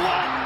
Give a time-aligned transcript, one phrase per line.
[0.00, 0.39] Newcastle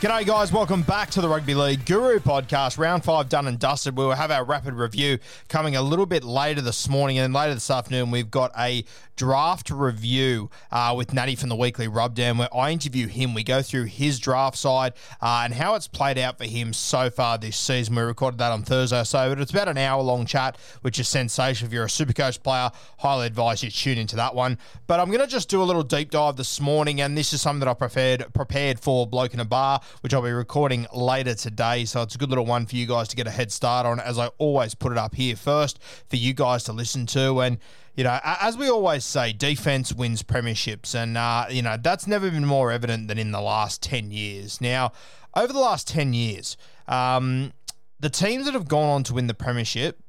[0.00, 0.50] G'day, guys.
[0.50, 2.78] Welcome back to the Rugby League Guru podcast.
[2.78, 3.98] Round five done and dusted.
[3.98, 7.18] We'll have our rapid review coming a little bit later this morning.
[7.18, 8.82] And then later this afternoon, we've got a
[9.16, 13.34] draft review uh, with Natty from the Weekly Rubdown where I interview him.
[13.34, 17.10] We go through his draft side uh, and how it's played out for him so
[17.10, 17.94] far this season.
[17.94, 21.06] We recorded that on Thursday so, but it's about an hour long chat, which is
[21.08, 21.68] sensational.
[21.68, 22.70] If you're a Supercoach player,
[23.00, 24.56] highly advise you tune into that one.
[24.86, 27.42] But I'm going to just do a little deep dive this morning, and this is
[27.42, 31.34] something that I prepared prepared for Bloke in a Bar, which I'll be recording later
[31.34, 31.84] today.
[31.84, 34.00] So it's a good little one for you guys to get a head start on,
[34.00, 35.78] as I always put it up here first
[36.08, 37.40] for you guys to listen to.
[37.40, 37.58] And
[37.96, 42.30] you know, as we always say, defense wins premierships, and uh, you know that's never
[42.30, 44.60] been more evident than in the last ten years.
[44.60, 44.92] Now,
[45.36, 46.56] over the last ten years,
[46.88, 47.52] um,
[47.98, 50.02] the teams that have gone on to win the premiership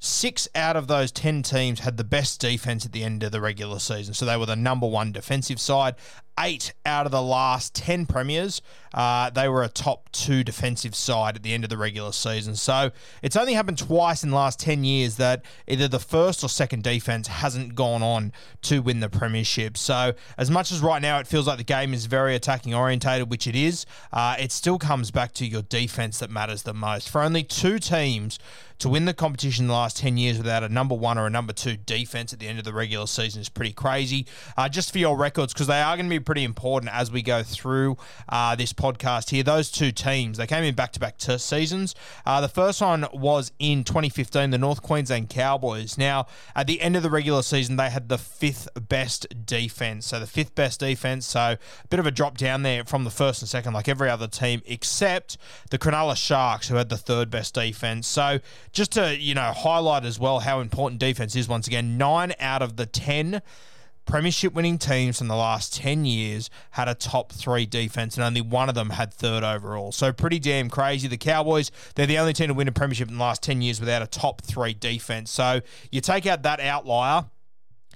[0.00, 3.40] Six out of those 10 teams had the best defense at the end of the
[3.40, 4.12] regular season.
[4.12, 5.94] So they were the number one defensive side.
[6.38, 8.60] Eight out of the last 10 premiers,
[8.92, 12.56] uh, they were a top two defensive side at the end of the regular season.
[12.56, 12.90] So
[13.22, 16.82] it's only happened twice in the last 10 years that either the first or second
[16.82, 18.32] defense hasn't gone on
[18.62, 19.78] to win the premiership.
[19.78, 23.30] So as much as right now it feels like the game is very attacking orientated,
[23.30, 27.08] which it is, uh, it still comes back to your defense that matters the most.
[27.08, 28.40] For only two teams
[28.78, 31.30] to win the competition in the last 10 years without a number one or a
[31.30, 34.26] number two defense at the end of the regular season is pretty crazy.
[34.56, 37.22] Uh, just for your records, because they are going to be pretty important as we
[37.22, 37.96] go through
[38.28, 39.42] uh, this podcast here.
[39.42, 41.94] Those two teams, they came in back to back seasons.
[42.26, 45.96] Uh, the first one was in 2015, the North Queensland Cowboys.
[45.96, 50.06] Now, at the end of the regular season, they had the fifth best defense.
[50.06, 51.26] So the fifth best defense.
[51.26, 51.58] So a
[51.88, 54.62] bit of a drop down there from the first and second, like every other team,
[54.66, 55.38] except
[55.70, 58.06] the Cronulla Sharks, who had the third best defense.
[58.06, 58.40] So
[58.74, 61.48] just to you know highlight as well how important defense is.
[61.48, 63.40] Once again, nine out of the ten
[64.04, 68.40] premiership winning teams in the last 10 years had a top three defense and only
[68.40, 69.92] one of them had third overall.
[69.92, 71.08] So pretty damn crazy.
[71.08, 73.80] The Cowboys, they're the only team to win a premiership in the last 10 years
[73.80, 75.30] without a top three defense.
[75.30, 75.60] So
[75.90, 77.24] you take out that outlier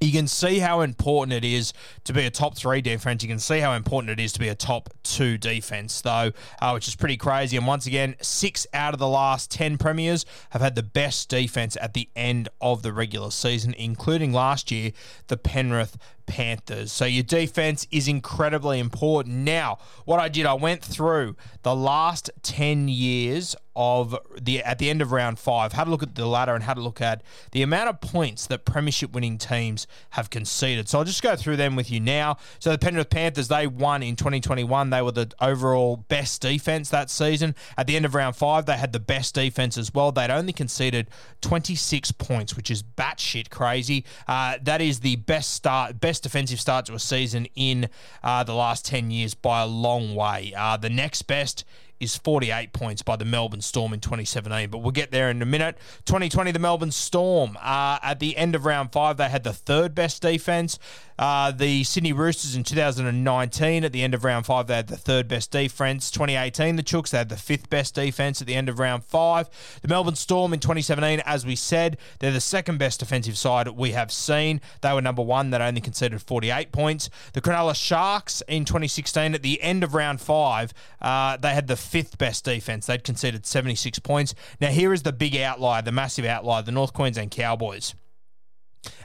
[0.00, 1.72] you can see how important it is
[2.04, 3.22] to be a top three defense.
[3.22, 6.70] You can see how important it is to be a top two defense, though, uh,
[6.72, 7.56] which is pretty crazy.
[7.56, 11.76] And once again, six out of the last 10 premiers have had the best defense
[11.80, 14.92] at the end of the regular season, including last year,
[15.28, 15.96] the Penrith
[16.28, 16.92] Panthers.
[16.92, 19.34] So your defense is incredibly important.
[19.34, 24.90] Now, what I did, I went through the last 10 years of the at the
[24.90, 27.22] end of round 5, had a look at the ladder and had a look at
[27.52, 30.88] the amount of points that premiership winning teams have conceded.
[30.88, 32.38] So I'll just go through them with you now.
[32.58, 34.90] So the Penrith Panthers, they won in 2021.
[34.90, 37.54] They were the overall best defense that season.
[37.76, 40.10] At the end of round 5, they had the best defense as well.
[40.10, 41.08] They'd only conceded
[41.42, 44.04] 26 points, which is batshit crazy.
[44.26, 47.88] Uh, that is the best start best defensive start to a season in
[48.22, 50.52] uh, the last 10 years by a long way.
[50.56, 51.64] Uh, the next best
[52.00, 55.46] is 48 points by the Melbourne Storm in 2017, but we'll get there in a
[55.46, 55.76] minute.
[56.04, 59.94] 2020, the Melbourne Storm, uh, at the end of round five, they had the third
[59.94, 60.78] best defense.
[61.18, 64.96] Uh, the Sydney Roosters in 2019, at the end of round five, they had the
[64.96, 66.12] third best defense.
[66.12, 69.50] 2018, the Chooks, they had the fifth best defense at the end of round five.
[69.82, 73.90] The Melbourne Storm in 2017, as we said, they're the second best defensive side we
[73.92, 74.60] have seen.
[74.80, 77.10] They were number one, that only conceded 48 points.
[77.32, 80.72] The Cronulla Sharks in 2016, at the end of round five,
[81.02, 82.86] uh, they had the fifth best defense.
[82.86, 84.34] They'd conceded 76 points.
[84.60, 87.94] Now, here is the big outlier, the massive outlier, the North Queensland Cowboys.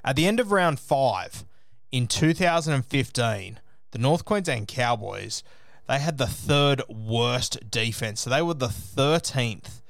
[0.03, 1.45] At the end of round five,
[1.91, 3.59] in 2015,
[3.91, 5.43] the North Queensland Cowboys,
[5.87, 8.21] they had the third worst defense.
[8.21, 9.81] So they were the 13th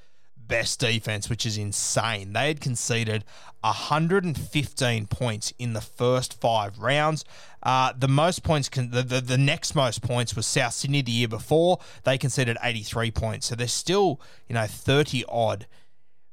[0.53, 2.33] best defense, which is insane.
[2.33, 3.25] They had conceded
[3.61, 7.25] 115 points in the first five rounds.
[7.63, 11.11] Uh, the most points, con- the, the, the next most points was South Sydney the
[11.11, 11.79] year before.
[12.03, 13.47] They conceded 83 points.
[13.47, 15.65] So they're still, you know, 30 odd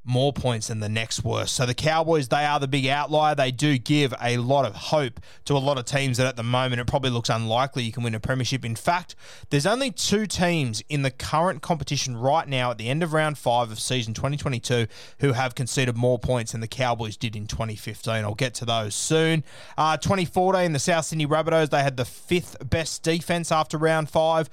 [0.05, 1.55] more points than the next worst.
[1.55, 3.35] So the Cowboys, they are the big outlier.
[3.35, 6.43] They do give a lot of hope to a lot of teams that at the
[6.43, 8.65] moment it probably looks unlikely you can win a premiership.
[8.65, 9.15] In fact,
[9.51, 13.37] there's only two teams in the current competition right now at the end of round
[13.37, 14.87] five of season 2022
[15.21, 18.13] who have conceded more points than the Cowboys did in 2015.
[18.25, 19.45] I'll get to those soon.
[19.77, 24.49] Uh, 2014, the South Sydney Rabbitohs, they had the fifth best defense after round five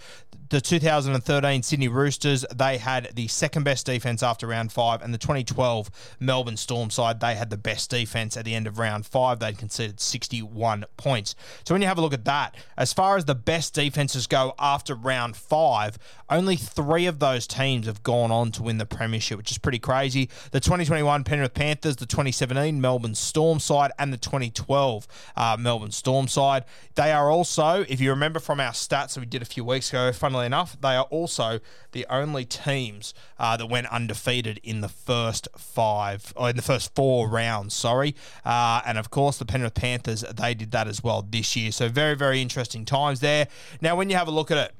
[0.50, 5.18] the 2013 Sydney Roosters, they had the second best defense after round five, and the
[5.44, 5.90] 2012
[6.20, 9.40] Melbourne Storm side, they had the best defense at the end of round five.
[9.40, 11.36] They'd conceded 61 points.
[11.66, 14.54] So when you have a look at that, as far as the best defenses go
[14.60, 15.98] after round five,
[16.30, 19.80] only three of those teams have gone on to win the premiership, which is pretty
[19.80, 20.30] crazy.
[20.52, 26.28] The 2021 Penrith Panthers, the 2017 Melbourne Storm side, and the 2012 uh, Melbourne Storm
[26.28, 26.66] side.
[26.96, 29.90] They are also, if you remember from our stats that we did a few weeks
[29.90, 31.60] ago, funnily enough, they are also
[31.92, 35.27] the only teams uh, that went undefeated in the first
[35.58, 38.16] five, or in the first four rounds, sorry.
[38.46, 41.72] Uh, and of course, the Penrith Panthers, they did that as well this year.
[41.72, 43.48] So very, very interesting times there.
[43.82, 44.74] Now, when you have a look at it,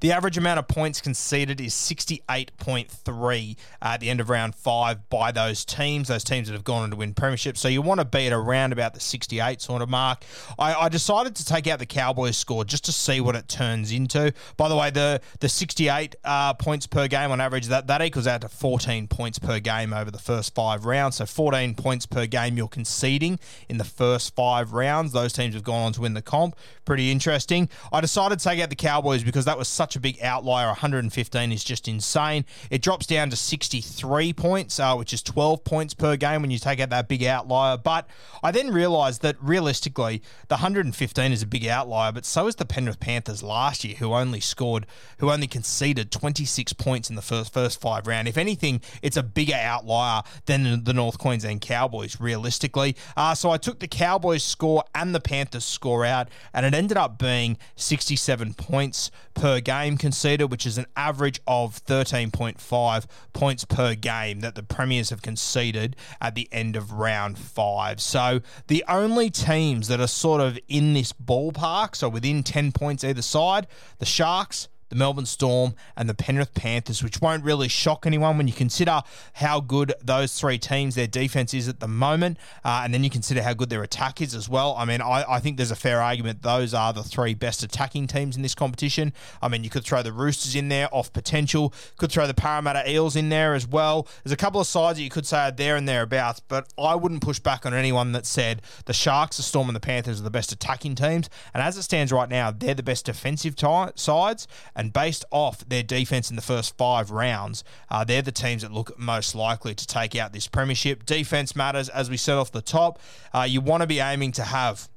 [0.00, 5.32] the average amount of points conceded is 68.3 at the end of round five by
[5.32, 7.58] those teams, those teams that have gone on to win premierships.
[7.58, 10.24] So you want to be at around about the 68 sort of mark.
[10.58, 13.92] I, I, decided to take out the Cowboys score just to see what it turns
[13.92, 14.32] into.
[14.56, 18.26] By the way, the the 68 uh, points per game on average, that, that equals
[18.26, 21.16] out to 14 points per game over the first five rounds.
[21.16, 23.38] So 14 points per game you're conceding
[23.68, 25.12] in the first five rounds.
[25.12, 26.56] Those teams have gone on to win the comp.
[26.84, 27.68] Pretty interesting.
[27.92, 30.66] I decided to take out the Cowboys because that was such a big outlier.
[30.68, 32.44] 115 is just insane.
[32.70, 36.58] It drops down to 63 points, uh, which is 12 points per game when you
[36.58, 37.76] take out that big outlier.
[37.76, 38.08] But
[38.42, 42.64] I then realised that realistically, the 115 is a big outlier, but so is the
[42.64, 44.86] Penrith Panthers last year, who only scored,
[45.18, 48.28] who only conceded 26 points in the first first five round.
[48.28, 52.96] If anything, it's a bigger outlier than the North Queensland Cowboys, realistically.
[53.16, 56.96] Uh, so I took the Cowboys score and the Panthers score out, and it ended
[56.96, 63.94] up being 67 points per game conceded, which is an average of 13.5 points per
[63.94, 68.00] game that the Premiers have conceded at the end of round five.
[68.00, 73.04] So the only teams that are sort of in this ballpark, so within 10 points
[73.04, 73.66] either side,
[73.98, 78.46] the Sharks, the Melbourne Storm, and the Penrith Panthers, which won't really shock anyone when
[78.46, 79.02] you consider
[79.34, 83.10] how good those three teams, their defense is at the moment, uh, and then you
[83.10, 84.74] consider how good their attack is as well.
[84.78, 88.06] I mean, I, I, think there's a fair argument those are the three best attacking
[88.06, 89.12] teams in this competition.
[89.42, 92.90] I mean, you could throw the Roosters in there off potential, could throw the Parramatta
[92.90, 94.06] Eels in there as well.
[94.24, 96.94] There's a couple of sides that you could say are there and thereabouts, but I
[96.94, 100.24] wouldn't push back on anyone that said the Sharks, the Storm, and the Panthers are
[100.24, 101.28] the best attacking teams.
[101.54, 104.48] And as it stands right now, they're the best defensive t- sides.
[104.78, 108.72] And based off their defense in the first five rounds, uh, they're the teams that
[108.72, 111.04] look most likely to take out this premiership.
[111.04, 113.00] Defense matters, as we said off the top.
[113.34, 114.88] Uh, you want to be aiming to have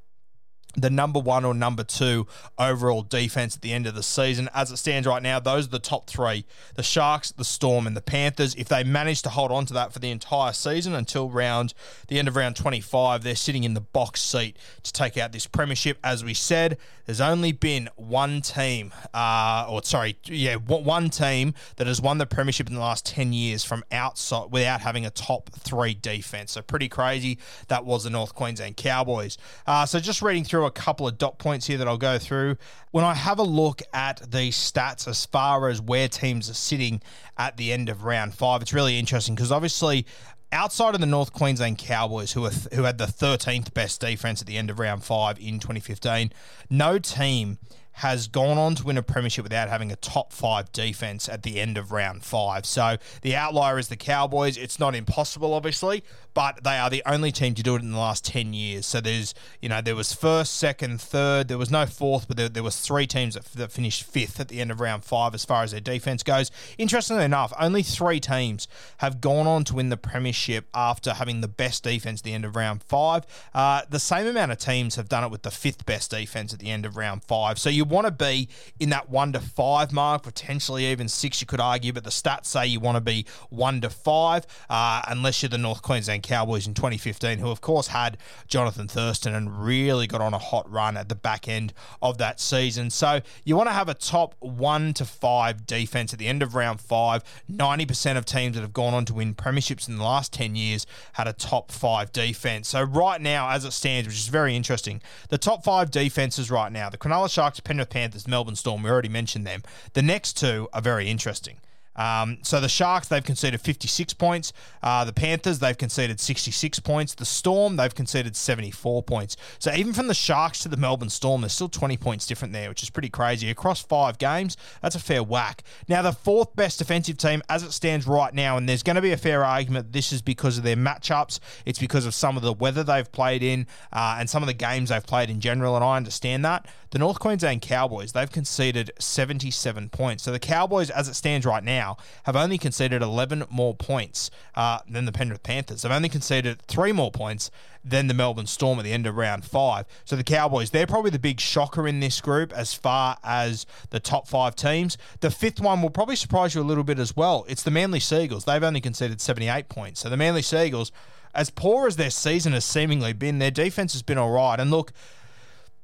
[0.76, 4.50] the number one or number two overall defense at the end of the season.
[4.54, 7.96] As it stands right now, those are the top three the Sharks, the Storm, and
[7.96, 8.56] the Panthers.
[8.56, 11.74] If they manage to hold on to that for the entire season until round
[12.08, 15.48] the end of round 25, they're sitting in the box seat to take out this
[15.48, 15.98] premiership.
[16.04, 21.88] As we said, there's only been one team, uh, or sorry, yeah, one team that
[21.88, 25.50] has won the premiership in the last 10 years from outside without having a top
[25.52, 26.54] three defense.
[26.54, 27.38] So pretty crazy.
[27.68, 29.38] That was the North Queensland Cowboys.
[29.68, 32.20] Uh, so just reading through through a couple of dot points here that I'll go
[32.20, 32.56] through.
[32.92, 37.02] When I have a look at the stats as far as where teams are sitting
[37.36, 40.06] at the end of round five, it's really interesting because obviously
[40.52, 44.48] outside of the North Queensland Cowboys, who are who had the 13th best defense at
[44.48, 46.32] the end of round five in 2015,
[46.70, 47.58] no team
[47.94, 51.60] has gone on to win a premiership without having a top five defense at the
[51.60, 52.66] end of round five.
[52.66, 54.58] So the outlier is the Cowboys.
[54.58, 57.98] It's not impossible, obviously, but they are the only team to do it in the
[57.98, 58.86] last 10 years.
[58.86, 61.48] So there's, you know, there was first, second, third.
[61.48, 64.48] There was no fourth, but there, there was three teams that, that finished fifth at
[64.48, 66.52] the end of round five as far as their defense goes.
[66.78, 68.68] Interestingly enough, only three teams
[68.98, 72.46] have gone on to win the premiership after having the best defense at the end
[72.46, 73.26] of round five.
[73.54, 76.60] Uh, the same amount of teams have done it with the fifth best defense at
[76.60, 77.60] the end of round five.
[77.60, 81.48] So you want to be in that one to five mark, potentially even six, you
[81.48, 85.42] could argue, but the stats say you want to be one to five, uh, unless
[85.42, 90.08] you're the North Queensland Cowboys in 2015, who of course had Jonathan Thurston and really
[90.08, 92.90] got on a hot run at the back end of that season.
[92.90, 96.56] So you want to have a top one to five defense at the end of
[96.56, 97.24] round five.
[97.52, 100.86] 90% of teams that have gone on to win premierships in the last 10 years
[101.14, 102.68] had a top five defense.
[102.70, 106.72] So right now, as it stands, which is very interesting, the top five defenses right
[106.72, 109.64] now, the Cronulla Sharks, Penrith Panthers, Melbourne Storm, we already mentioned them.
[109.94, 111.56] The next two are very interesting.
[111.96, 114.54] Um, so the Sharks, they've conceded 56 points.
[114.82, 117.16] Uh, the Panthers, they've conceded 66 points.
[117.16, 119.38] The Storm, they've conceded 74 points.
[119.60, 122.70] So even from the Sharks to the Melbourne Storm, there's still 20 points different there,
[122.70, 123.50] which is pretty crazy.
[123.50, 125.64] Across five games, that's a fair whack.
[125.88, 129.02] Now, the fourth best defensive team as it stands right now, and there's going to
[129.02, 132.44] be a fair argument this is because of their matchups, it's because of some of
[132.44, 135.76] the weather they've played in uh, and some of the games they've played in general,
[135.76, 136.68] and I understand that.
[136.92, 140.24] The North Queensland Cowboys, they've conceded 77 points.
[140.24, 141.81] So the Cowboys, as it stands right now,
[142.24, 145.82] have only conceded 11 more points uh, than the Penrith Panthers.
[145.82, 147.52] They've only conceded three more points
[147.84, 149.86] than the Melbourne Storm at the end of round five.
[150.06, 154.00] So the Cowboys, they're probably the big shocker in this group as far as the
[154.00, 154.98] top five teams.
[155.20, 157.46] The fifth one will probably surprise you a little bit as well.
[157.48, 158.46] It's the Manly Sea Eagles.
[158.46, 160.02] They've only conceded 78 points.
[160.02, 160.92] So the Manly Sea Eagles,
[161.34, 164.60] as poor as their season has seemingly been, their defense has been all right.
[164.60, 164.92] And look,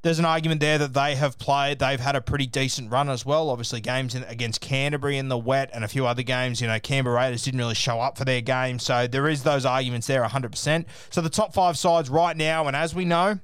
[0.07, 1.79] there's an argument there that they have played.
[1.79, 3.49] They've had a pretty decent run as well.
[3.49, 6.61] Obviously, games in, against Canterbury in the wet and a few other games.
[6.61, 9.65] You know, Canberra Raiders didn't really show up for their game, so there is those
[9.65, 10.85] arguments there, 100%.
[11.09, 13.39] So the top five sides right now, and as we know,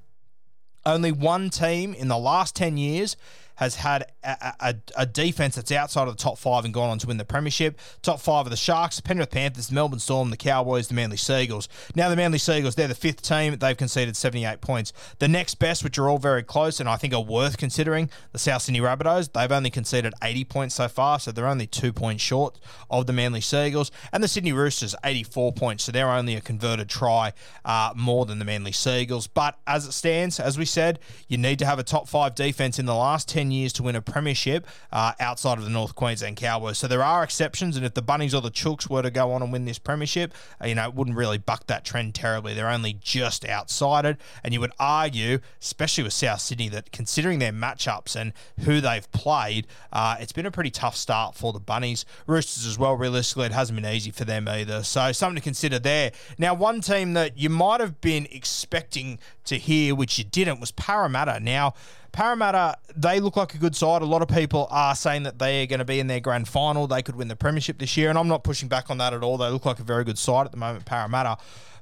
[0.85, 3.17] only one team in the last 10 years
[3.55, 6.97] has had a, a, a, defense that's outside of the top five and gone on
[6.99, 7.79] to win the premiership.
[8.01, 11.69] Top five are the Sharks, Penrith Panthers, Melbourne Storm, the Cowboys, the Manly Sea Eagles.
[11.95, 13.55] Now the Manly Sea Eagles, they're the fifth team.
[13.55, 14.93] They've conceded 78 points.
[15.19, 18.39] The next best, which are all very close and I think are worth considering, the
[18.39, 19.31] South Sydney Rabbitohs.
[19.33, 23.13] They've only conceded 80 points so far, so they're only two points short of the
[23.13, 23.91] Manly Sea Eagles.
[24.11, 27.33] And the Sydney Roosters, 84 points, so they're only a converted try
[27.65, 29.27] uh, more than the Manly Sea Eagles.
[29.27, 32.79] But as it stands, as we said, you need to have a top five defense
[32.79, 36.37] in the last 10 years to win a premiership uh, outside of the North Queensland
[36.37, 36.77] Cowboys.
[36.77, 39.41] So there are exceptions, and if the Bunnies or the Chooks were to go on
[39.41, 42.53] and win this premiership, uh, you know, it wouldn't really buck that trend terribly.
[42.53, 47.39] They're only just outside it, and you would argue, especially with South Sydney, that considering
[47.39, 51.59] their matchups and who they've played, uh, it's been a pretty tough start for the
[51.59, 52.05] Bunnies.
[52.27, 54.83] Roosters as well, realistically, it hasn't been easy for them either.
[54.83, 56.11] So something to consider there.
[56.37, 60.71] Now, one team that you might have been expecting to hear, which you didn't, was
[60.71, 61.39] Parramatta.
[61.39, 61.73] Now,
[62.11, 64.01] Parramatta, they look like a good side.
[64.01, 66.47] A lot of people are saying that they are going to be in their grand
[66.47, 66.85] final.
[66.87, 69.23] They could win the premiership this year, and I'm not pushing back on that at
[69.23, 69.37] all.
[69.37, 71.37] They look like a very good side at the moment, Parramatta.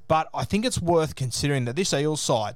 [0.08, 2.56] But I think it's worth considering that this Eels side,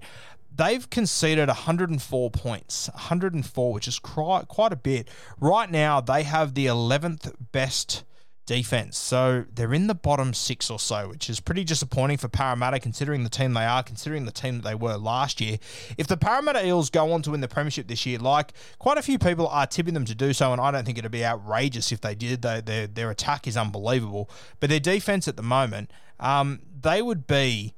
[0.56, 5.10] they've conceded 104 points, 104, which is quite quite a bit.
[5.40, 8.04] Right now, they have the 11th best
[8.46, 8.98] defense.
[8.98, 13.24] So they're in the bottom six or so, which is pretty disappointing for Parramatta considering
[13.24, 15.58] the team they are, considering the team that they were last year.
[15.98, 19.02] If the Parramatta Eels go on to win the Premiership this year, like quite a
[19.02, 21.92] few people are tipping them to do so, and I don't think it'd be outrageous
[21.92, 22.42] if they did.
[22.42, 24.30] They, their, their attack is unbelievable.
[24.60, 27.74] But their defense at the moment, um, they would be,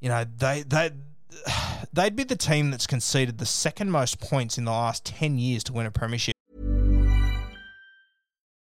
[0.00, 0.90] you know, they, they,
[1.92, 5.64] they'd be the team that's conceded the second most points in the last 10 years
[5.64, 6.34] to win a premiership.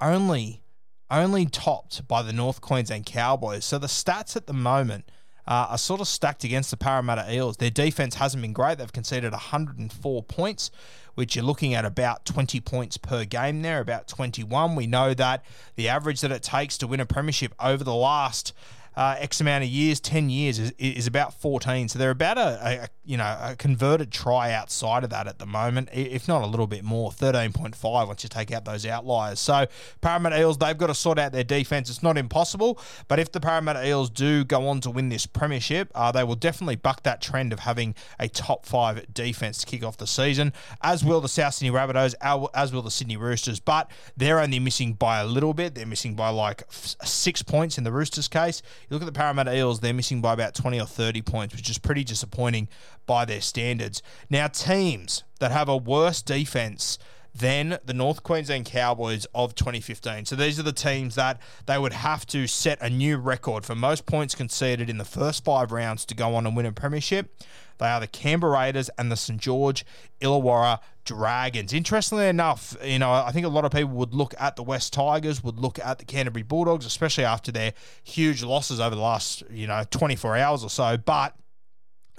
[0.00, 0.62] Only,
[1.10, 3.64] only topped by the North Queensland Cowboys.
[3.64, 5.10] So the stats at the moment
[5.46, 7.56] uh, are sort of stacked against the Parramatta Eels.
[7.56, 8.78] Their defense hasn't been great.
[8.78, 10.70] They've conceded 104 points,
[11.14, 14.76] which you're looking at about 20 points per game there, about 21.
[14.76, 18.52] We know that the average that it takes to win a premiership over the last
[18.96, 21.88] uh, X amount of years, 10 years, is, is about 14.
[21.88, 25.46] So they're about a, a, you know a converted try outside of that at the
[25.46, 29.40] moment, if not a little bit more, 13.5 once you take out those outliers.
[29.40, 29.66] So
[30.00, 31.90] Parramatta Eels, they've got to sort out their defence.
[31.90, 32.78] It's not impossible,
[33.08, 36.36] but if the Parramatta Eels do go on to win this premiership, uh, they will
[36.36, 40.52] definitely buck that trend of having a top five defence to kick off the season,
[40.82, 42.14] as will the South Sydney Rabbitohs,
[42.54, 45.74] as will the Sydney Roosters, but they're only missing by a little bit.
[45.74, 48.62] They're missing by like six points in the Roosters case.
[48.90, 51.70] You look at the Parramatta Eels, they're missing by about 20 or 30 points, which
[51.70, 52.66] is pretty disappointing
[53.06, 54.02] by their standards.
[54.28, 56.98] Now, teams that have a worse defense
[57.34, 60.26] than the North Queensland Cowboys of 2015.
[60.26, 63.74] So these are the teams that they would have to set a new record for
[63.74, 67.34] most points conceded in the first five rounds to go on and win a premiership.
[67.78, 69.86] They are the Canberra Raiders and the St George
[70.20, 71.72] Illawarra Dragons.
[71.72, 74.90] Interestingly enough, you know, I think a lot of people would look at the Wests
[74.90, 77.72] Tigers, would look at the Canterbury Bulldogs, especially after their
[78.04, 80.98] huge losses over the last, you know, 24 hours or so.
[80.98, 81.34] But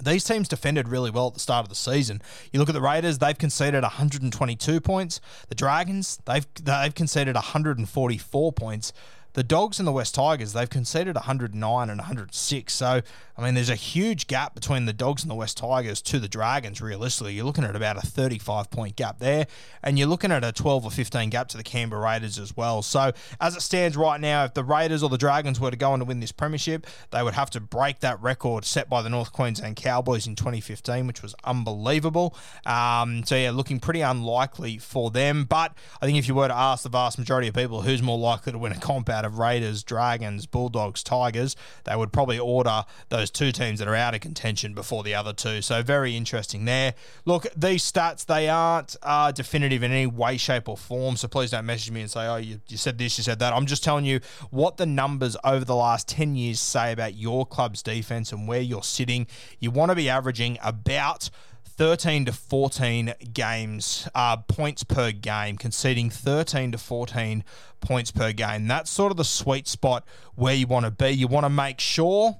[0.02, 2.22] these teams defended really well at the start of the season.
[2.52, 5.20] You look at the Raiders; they've conceded 122 points.
[5.48, 8.92] The Dragons they've they've conceded 144 points.
[9.34, 12.72] The Dogs and the Wests Tigers, they've conceded 109 and 106.
[12.74, 13.00] So,
[13.42, 16.28] I mean, there's a huge gap between the Dogs and the Wests Tigers to the
[16.28, 17.34] Dragons, realistically.
[17.34, 19.48] You're looking at about a 35 point gap there,
[19.82, 22.82] and you're looking at a 12 or 15 gap to the Canberra Raiders as well.
[22.82, 25.90] So, as it stands right now, if the Raiders or the Dragons were to go
[25.90, 29.10] on to win this premiership, they would have to break that record set by the
[29.10, 32.36] North Queensland Cowboys in 2015, which was unbelievable.
[32.64, 35.46] Um, so, yeah, looking pretty unlikely for them.
[35.46, 38.18] But I think if you were to ask the vast majority of people who's more
[38.18, 42.84] likely to win a comp out of Raiders, Dragons, Bulldogs, Tigers, they would probably order
[43.08, 45.62] those two teams that are out of contention before the other two.
[45.62, 46.94] So very interesting there.
[47.24, 51.16] Look, these stats, they aren't uh, definitive in any way, shape, or form.
[51.16, 53.52] So please don't message me and say, oh, you, you said this, you said that.
[53.52, 54.20] I'm just telling you
[54.50, 58.60] what the numbers over the last 10 years say about your club's defense and where
[58.60, 59.26] you're sitting.
[59.58, 61.30] You want to be averaging about
[61.76, 67.44] 13 to 14 games, uh, points per game, conceding 13 to 14
[67.80, 68.68] points per game.
[68.68, 71.10] That's sort of the sweet spot where you want to be.
[71.10, 72.38] You want to make sure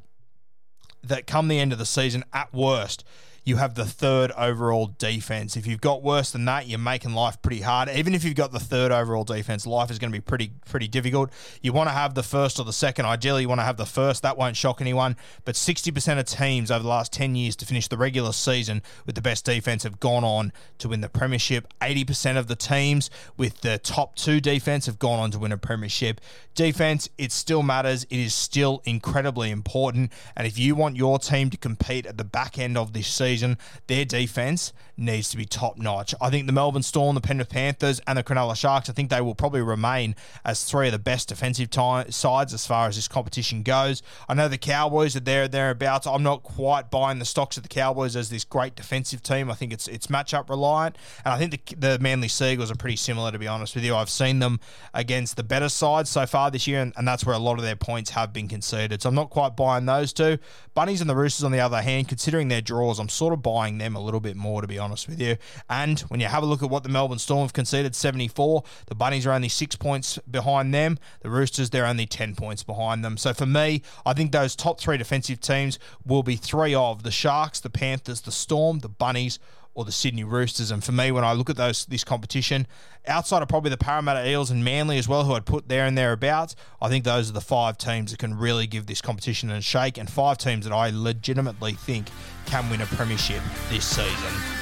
[1.02, 3.04] that come the end of the season, at worst,
[3.44, 5.56] you have the third overall defense.
[5.56, 7.88] If you've got worse than that, you're making life pretty hard.
[7.88, 10.86] Even if you've got the third overall defense, life is going to be pretty pretty
[10.86, 11.30] difficult.
[11.60, 13.06] You want to have the first or the second.
[13.06, 14.22] Ideally, you want to have the first.
[14.22, 15.16] That won't shock anyone.
[15.44, 19.16] But 60% of teams over the last 10 years to finish the regular season with
[19.16, 21.66] the best defense have gone on to win the premiership.
[21.80, 25.58] 80% of the teams with the top two defense have gone on to win a
[25.58, 26.20] premiership.
[26.54, 28.04] Defense, it still matters.
[28.04, 30.12] It is still incredibly important.
[30.36, 33.31] And if you want your team to compete at the back end of this season,
[33.32, 36.14] season, their defense needs to be top notch.
[36.20, 39.20] I think the Melbourne Storm, the Penrith Panthers, and the Cronulla Sharks, I think they
[39.20, 40.14] will probably remain
[40.44, 44.02] as three of the best defensive sides as far as this competition goes.
[44.28, 46.06] I know the Cowboys are there and thereabouts.
[46.06, 49.50] I'm not quite buying the stocks of the Cowboys as this great defensive team.
[49.50, 52.76] I think it's it's matchup reliant, and I think the, the Manly Sea Eagles are
[52.76, 53.32] pretty similar.
[53.32, 54.60] To be honest with you, I've seen them
[54.92, 57.64] against the better sides so far this year, and, and that's where a lot of
[57.64, 59.02] their points have been conceded.
[59.02, 60.38] So I'm not quite buying those two.
[60.74, 63.78] Bunnies and the Roosters, on the other hand, considering their draws, I'm sort of buying
[63.78, 65.36] them a little bit more, to be honest with you.
[65.70, 68.96] And when you have a look at what the Melbourne Storm have conceded, 74, the
[68.96, 70.98] Bunnies are only six points behind them.
[71.20, 73.16] The Roosters, they're only 10 points behind them.
[73.16, 77.12] So for me, I think those top three defensive teams will be three of the
[77.12, 79.38] Sharks, the Panthers, the Storm, the Bunnies,
[79.74, 80.70] or the Sydney Roosters.
[80.70, 82.66] And for me, when I look at those this competition,
[83.06, 85.96] outside of probably the Parramatta Eels and Manly as well, who I'd put there and
[85.96, 89.60] thereabouts, I think those are the five teams that can really give this competition a
[89.60, 92.08] shake, and five teams that I legitimately think
[92.46, 94.61] can win a premiership this season.